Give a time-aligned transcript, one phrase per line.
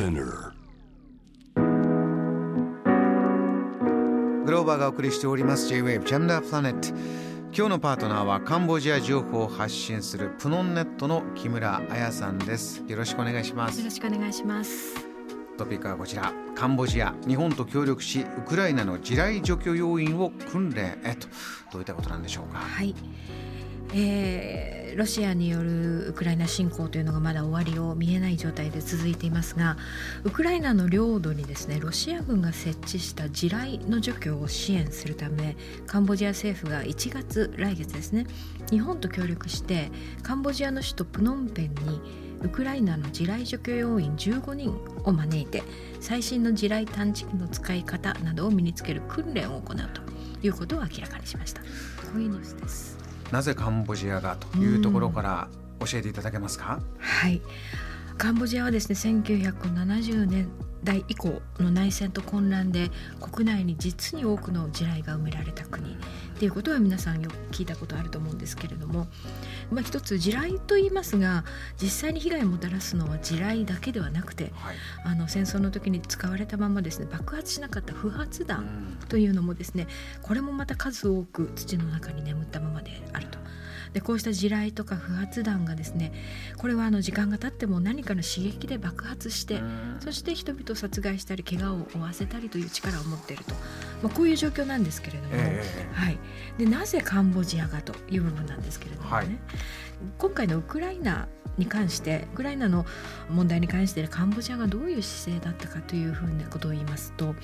[0.00, 0.52] Spinner.
[4.46, 6.88] グローバーがお送りしております J-Wave ジャムダープラネット。
[7.54, 12.82] 今日のパートナーはカンボジア情報を発信するプノンネットの木村彩さんです。
[12.88, 13.80] よろしくお願いします。
[13.80, 14.94] よろしくお願いします。
[15.58, 16.32] トピックはこちら。
[16.54, 21.28] カンボジア日本と協力しウクライナの地雷除去要員を訓練へと。
[21.72, 22.58] どういったことなんでしょうか？
[22.60, 22.94] はい。
[23.92, 29.76] えー、ロシアによるウクライナ侵攻というのがまだ終わりを見えない状態で続いていますが
[30.24, 35.56] ウクライナの領土にですねロシア軍が設置した地雷の除去を支援するため
[35.86, 38.26] カンボジア政府が1月来月ですね
[38.70, 39.90] 日本と協力して
[40.22, 42.00] カンボジアの首都プノンペンに
[42.42, 45.62] ウクライナの地雷除去要員15人を招いて
[46.00, 50.00] 最新の地雷探知機の使い方などを身につける訓練を行うと
[50.42, 51.60] いうことを明らかにしました。
[51.60, 51.66] こ
[52.16, 52.99] ういうニュースです。
[53.30, 55.48] なぜカンボジアがというところから
[55.80, 57.40] 教えていただけますか、はい。
[58.20, 60.50] カンボジアはですね1970年
[60.84, 65.94] 代以降の内戦と混乱で国内に実に多くの地雷が埋められた国。
[65.94, 65.96] っ
[66.38, 69.06] ていうことは皆さんよく聞いたことあると思うんですけれども、
[69.70, 71.44] まあ、一つ地雷と言いますが
[71.80, 74.76] 実際に被害をもたらすのは地雷だけではなくて、はい。
[75.04, 79.86] あの戦争の時に使われたままですね爆発しなかった不発弾というのもですね
[80.20, 83.39] これもまた数多く土の中に眠ったままであると。
[83.92, 86.12] でこうした地雷とか不発弾がですね
[86.56, 89.60] これはあの時間が経っても何かの刺激で爆発して
[90.00, 93.54] そして人々を殺害したり怪我を負わせたりという力を持っていると、
[94.02, 96.18] まあ、こういう状況なんですけれども、えはい、
[96.58, 99.26] でなぜカンボジアがという部分なんですけれどもね、はい。
[100.18, 102.86] 今回のウクライナに関してウクライナの
[103.28, 107.34] 問題に関してカンボジアがどういう姿勢だったかというふうなことを言いますと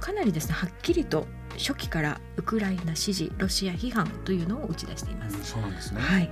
[0.00, 5.36] かなりですねはっきりと初期からウクライナ支持ロシア批判というのを打ち出しています。
[5.36, 6.30] うんそうなんですねはい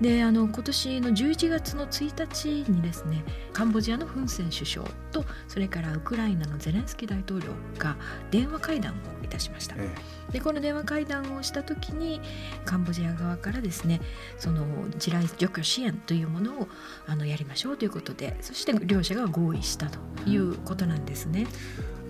[0.00, 7.96] であの今年の11月の1日にですねカンボジアのフン・セン首相とそれからウクライナのゼレンスキー大統領が
[8.30, 9.76] 電話会談をいたしました。
[9.78, 9.94] え
[10.30, 12.20] でこの電話会談をした時に
[12.64, 14.00] カンボジア側からですね
[14.38, 14.64] その
[14.98, 16.68] 地雷除去支援というものを
[17.06, 21.46] あのやりましょうということでそして両者が合意したということなんですね。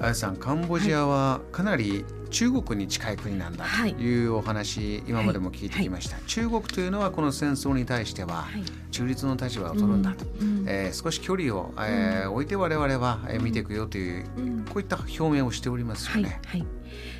[0.00, 3.94] え彩さんカンボジアはかなり中国に近い国なんだはい。
[3.94, 10.64] というお話、今までも聞いてきました、中国というのはこの戦争に対してははい中立の立場を取るんだと、うん。
[10.68, 14.64] えー少し距離を、えー置いて我々は、えー見ていくよという、うん。
[14.64, 16.40] こういった表明をしておりますはい、よね。
[16.46, 16.64] はい、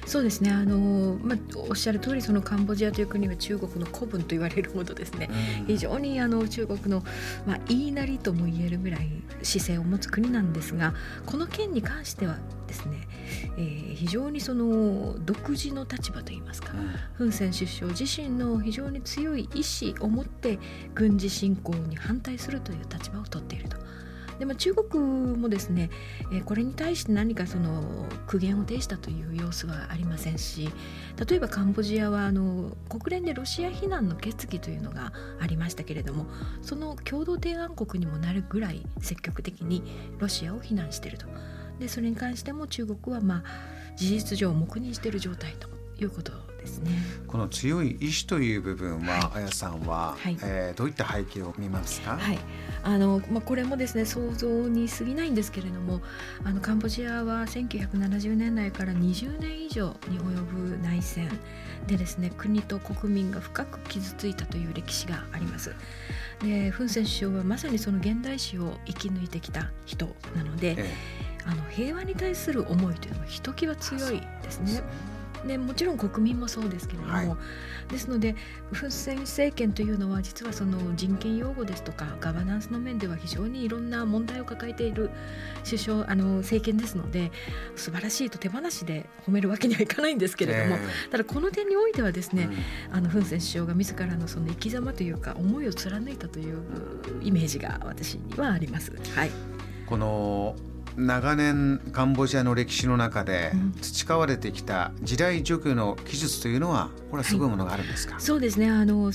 [0.06, 0.50] そうですね。
[0.52, 1.38] あの、まあ、
[1.68, 5.28] おっしゃる通りそのカンボジアという国は中国の古文と言われるほどですね。
[5.66, 7.02] 非常にあの中国の、
[7.46, 9.08] まあ、言いなりとも言えるぐらい
[9.42, 10.94] 姿勢を持つ国なんですが
[11.26, 13.08] この件に関してはですね、
[13.56, 16.90] えー非常にその独自の立場といいますか、うん。
[17.14, 20.58] フン・セン首相自身の非常に強い意志を持って
[20.94, 23.76] 軍事侵攻に反対するという立場を取っていると。
[24.38, 25.88] でも中国もですね、
[26.32, 30.68] えこれに対して何かその苦言を呈したという様子はありませんし
[31.28, 36.26] 例えばカンボジアはあの国連でロシア非難の決議というのがありましたけれども
[36.60, 39.84] その共同提案国にもなるぐらい積極的に
[40.18, 41.26] ロシアを非難していると
[41.78, 43.42] でそれに関しても中国はまあ
[43.96, 45.68] 事実上黙認している状態と
[46.00, 46.90] いうことですね。
[47.26, 50.38] この強い意志という部分は、あやさんは、はい。
[50.42, 52.38] えーどういった背景を見ますか、はい。
[52.84, 56.00] あのまあ、これもですね想像に過ぎないんですけれども
[56.44, 61.28] あのカンボジアは1970年代から20年以上に及ぶ内戦
[61.86, 65.74] でですね国と国民が深く傷ついたという歴史があります。
[66.42, 70.94] でフン・セン首相はまさにその現代史を生き抜いてきた人なので、え
[71.44, 74.82] あの平和に対する思いというのはひときわ強いですね。
[75.46, 77.36] でもちろん国民もそうですけれども、はい。
[77.88, 78.34] ですので
[78.72, 85.10] フン・セン政権というのは実はその人権擁護ですとかガバナンスの面では非常にいろんな問題を抱えている
[85.64, 87.32] 首相あの政権ですので
[87.76, 90.80] 素晴らしいと手放しで褒めるわけにはいかないんですけれども、え。
[91.10, 92.48] ただこの点においてはですね、
[92.90, 92.96] うん。
[92.96, 96.62] あのフン・セン首相が自らのその生き様というか思いを貫いたという
[97.22, 98.92] イメージが私にはあります。
[99.14, 99.30] はい、
[99.86, 100.56] この
[100.96, 103.72] 長年カンボジアの歴史の中でうん。
[103.80, 108.70] 培われてきた地雷除去の技術というのはこれはすごいものがあるんですか、そうですね。
[108.70, 109.12] あの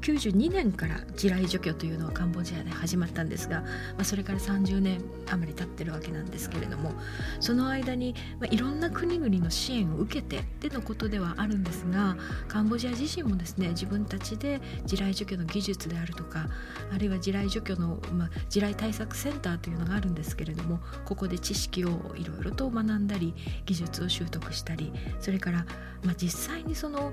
[0.00, 3.66] 1992年から地雷除去というのはカンボジアで始まったんですが、ま
[4.00, 6.92] あ、それから30年余り経ってるわけなんですけれども
[7.40, 12.16] その間に、まあ、いろんな国々の支援を受けてでのことではあるんですが
[12.48, 16.46] カンボジア自身もですね自分たちで地雷除去の技術であるとか
[16.92, 23.34] あるいは地雷除去の、まあ、地雷対策センターというのがあるんですけれどもここで知識をいろいろと学んだり
[23.66, 25.66] 技術を習得したりそれから、
[26.04, 27.12] まあ、実際にその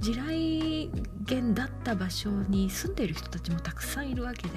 [0.00, 0.90] 地雷
[1.28, 4.50] 原だった場所に住んでいる人たちもたくさんいるわけで、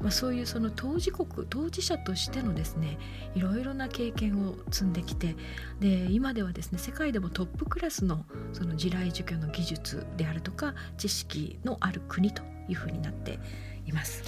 [0.00, 2.98] まあ、そういうその当事国当事者としてのですね
[3.34, 5.36] いろいろな経験を積んできて
[5.80, 13.38] で今ではですね世界でもトップクラスのその地雷除去の技術であるとか知識のある国というふうになって
[13.86, 14.22] います。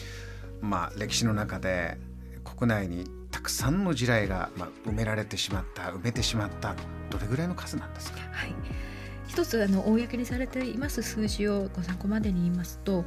[0.60, 1.98] まあ、歴史の中で
[2.44, 6.74] 国内にたくさんの地雷が、まあ、埋められてしまった埋めてしまった
[7.08, 8.54] どれぐらいの数なんですか、はい
[9.30, 13.04] 一つあの公にされています数字をご参考までに言いますと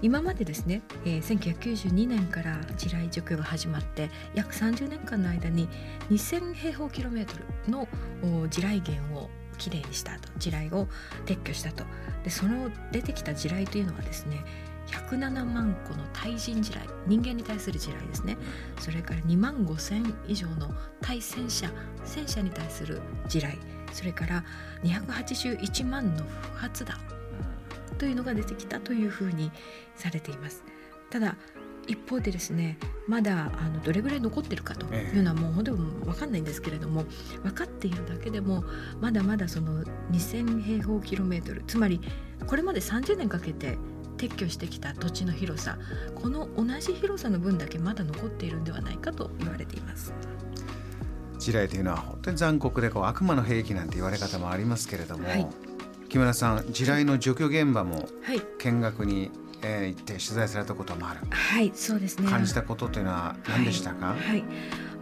[0.00, 5.68] 今までですね、えー、1992年から地雷除去が始まって約30年間の間に
[6.08, 7.34] 2000平方キロメート
[7.66, 7.86] ルの
[8.48, 9.28] 地雷原を
[9.58, 10.88] きれいにしたと地雷を
[11.26, 11.84] 撤去したと。
[12.24, 14.42] でその出てきた地雷というのはですね
[14.86, 18.38] 107万個の対人地雷人間に対する地雷ですね。
[18.80, 20.70] それから2万5千以上の
[21.02, 21.70] 対戦車
[22.06, 23.75] 戦車に対する地雷。
[23.92, 24.44] それから
[24.82, 26.24] 281万の
[26.54, 26.98] 不発弾
[27.98, 29.50] というのが出てきたというふうに
[29.94, 30.64] されています
[31.10, 31.36] ただ
[31.86, 37.04] 一方でですねまだあのどれぐらい残ってるかというのはもう本当に分かんないんですけれども
[37.42, 38.64] 分かっているだけでも
[39.00, 42.00] まだまだその2000平方キロメートルつまり
[42.46, 43.78] これまで30年かけて
[44.16, 45.78] 撤去してきた土地の広さ
[46.14, 50.12] この同じ広さの分だけまだ残っているんではないかと言われています。
[51.38, 55.46] 地雷というのは本当に残酷でこう悪魔の兵器なんて言われ方もありますけれども、はい、
[56.08, 58.08] 木村さん地雷の除去現場も
[58.58, 59.30] 見学に、
[59.62, 61.20] えー、行って取材されたこともある。
[61.30, 62.28] はいそうですね。
[62.28, 64.44] 感じたことというのは何でしたか、はい、はい。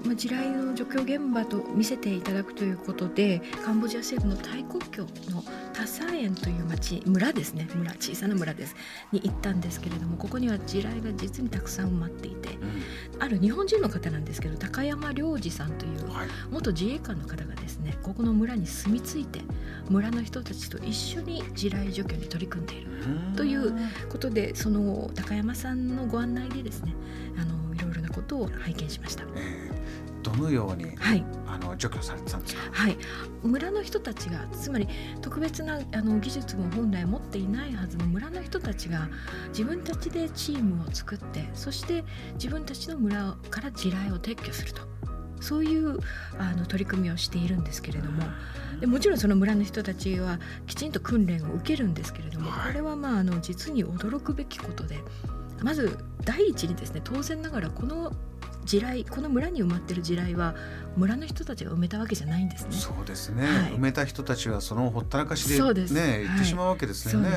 [0.04, 5.42] まあ、地雷の除去現場と見せていただくということでカンボジア西部のタイ国境の
[5.72, 7.68] タサーエンという町村ですね。
[7.74, 8.76] 村小さな村です。
[9.12, 12.82] に行ったんですけれどもここには地雷が実にたくさん埋まっていて、うん、
[13.24, 16.00] ある日本人の方なんですけど高山良二さんという
[16.50, 19.40] 元自衛官の方がですねここの村に住み着いて
[19.88, 22.90] 村の人たちと一緒に地雷除去に取り組んでいる
[23.34, 23.74] という
[24.10, 26.94] ことでその高山さんのご案内でですね
[27.38, 29.24] あのいろいろなことを拝見しました。
[30.24, 32.96] えーどのように、はい、あの除去されてたんですか、はい、
[33.42, 34.88] 村の人たちがつまり
[35.20, 39.08] 特別なあの技術も本来持っていないはずの村の人たちが
[39.48, 42.04] 自分たちでチームを作ってそして
[42.34, 44.82] 自分たちの村から地雷を撤去すると。
[45.40, 45.98] そういう
[46.38, 48.22] あの取り組みをしているんですけれども。
[48.80, 55.00] でもちろんその村の人たちはきちんと訓練を受けるんですけれども、これはまああの実に驚くべきことで。
[55.62, 58.12] まず第一にですね当然ながらこの
[58.64, 60.54] 地雷この村に埋まってる地雷は
[60.96, 62.72] 村の人たちが埋めたわけじゃないんですね。
[62.72, 63.46] そうですね。
[63.46, 67.30] はい、埋めた人たちはそのほったらかしでね行ってしまうわけですよね。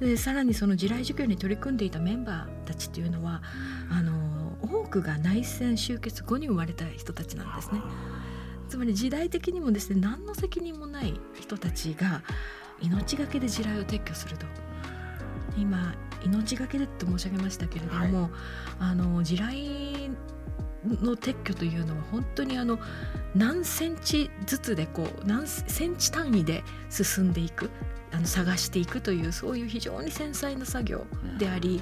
[0.00, 3.42] でさらにその地雷除去に取り組んでいたメンバーたちというのは
[3.90, 7.80] あの多くが内戦終結後に生まれた人たちなんですね。
[8.68, 12.22] つまり時代的にもですね何の責任もない人たちが
[12.80, 14.46] 命がけで地雷を撤去すると
[15.58, 15.94] 今
[16.24, 18.30] 命がけでと申し上げましたけれども、はい、
[18.78, 20.10] あの地雷
[20.84, 22.78] の撤去というのは本当にあの
[23.34, 27.70] 何センチずつでこう何センチ単位で進んでいく
[28.12, 31.06] あの探していくというそういう非常に繊細な作業
[31.38, 31.80] であり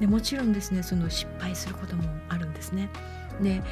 [0.00, 2.90] でもちろんですねその失敗することもあるんですね。
[3.40, 3.62] で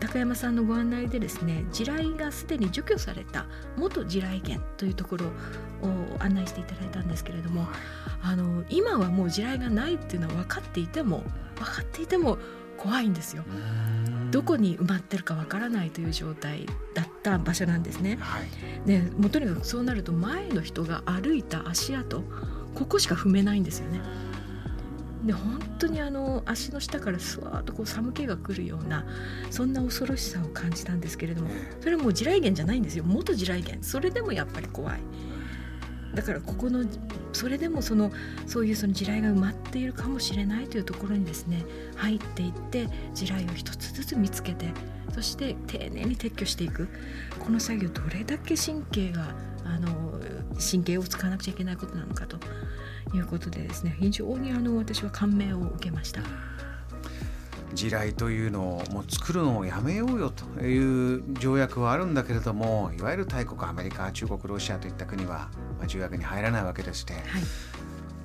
[0.00, 3.46] 高山さんのご案内でですね地雷がすでに除去された
[3.76, 5.32] 元地雷原というところを
[6.18, 7.66] 案内していただいたんですけれども
[8.22, 11.24] あの今はもう地雷がないっていうのは分かっていても
[11.56, 12.38] 分かっていても
[12.76, 13.44] 怖いんですよ。
[14.30, 18.18] どこに埋まってるかわからないという状態だった場所なんですね。
[18.20, 22.22] はい、でもうとにかくそうなると前の人が歩いた足跡
[22.74, 24.00] ここしか踏めないんですよね。
[25.24, 29.06] で本当にあの足の下からスワーッとこう寒気が来るような
[29.50, 31.48] そんな恐ろしさを感じたんですけれども
[31.80, 35.00] それはもう地雷原じゃないんですよ元地雷原それでもやっぱり怖い。
[36.14, 36.84] だからここの
[37.32, 38.10] それでもその
[38.46, 41.64] そういうその地雷が埋まっているかもしれないというところにですね
[41.96, 44.66] 入っていって地雷を一つずつ見つけて
[45.12, 46.88] そして丁寧に撤去していく
[47.38, 50.20] この作業どれだけ神経があの
[50.60, 52.38] 神経を使わなくちゃいけないことなのかと
[53.14, 56.22] いうことでですね非常にあの私は感銘を受けました。
[57.74, 65.50] 地雷というのをもう作るのをやめようよという条約はあるんだけれどもいわゆる大国アメリカ中国ロシアといった国は、
[65.84, 67.22] まあ、条約に入らないわけでして、はい、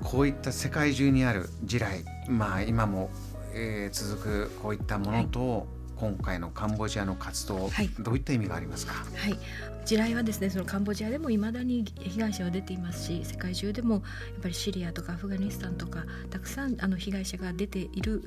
[0.01, 3.09] こういった世界中にある地雷まあ今も、
[3.53, 5.79] えー、続くこういったものと、はい。
[5.99, 9.37] 今回のカンボジアの活動、はい、どういった意味がありますか、はい、
[9.83, 14.03] 地雷はですねそのカンボジアでもいまだに被害者は出ていますし世界中でもやっ
[14.41, 18.23] ぱりシリアとかアフガニスタンとかたくさんあの被害者が出ている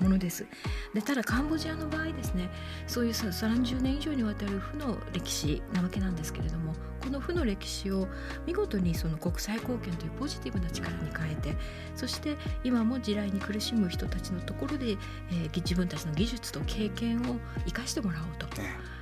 [0.00, 0.46] ものです。
[0.94, 2.48] でただカンボジアの場合ですね
[2.86, 8.08] そういう30年以上にわたる負の歴史なわけなんですけれどもこの負の歴史を
[8.46, 11.56] 見事にその国際貢献というポジティブな力に変えて
[11.96, 18.46] そして今も地雷に苦しむ人たちのところで、えー、自分たちの技術と経験を生かしてもらおうと。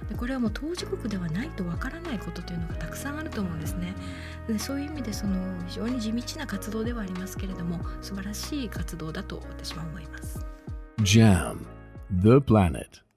[0.09, 3.95] でこれはもう当事国ではないとわからないことというのがたくさんあると思うんですね。
[4.49, 5.37] でそういう意味でその
[5.69, 10.45] 非常に地道な活動ではありますけれども素晴らしい活動だと私は思います。
[11.03, 11.59] JAM
[12.11, 13.10] The Planet